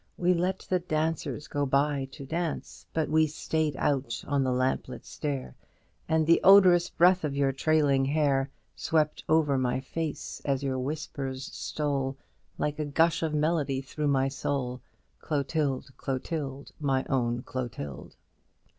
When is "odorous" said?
6.43-6.89